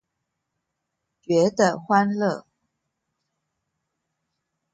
[1.21, 2.45] 覺得歡樂